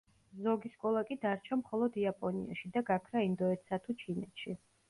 ზოგი 0.45 0.71
სკოლა 0.75 1.03
კი 1.09 1.17
დარჩა 1.25 1.59
მხოლოდ 1.59 1.99
იაპონიაში 2.05 2.73
და 2.79 2.83
გაქრა 2.91 3.27
ინდოეთსა 3.29 3.81
თუ 3.85 4.01
ჩინეთში. 4.05 4.61